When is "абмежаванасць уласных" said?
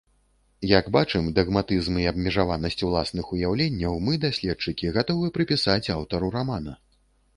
2.11-3.25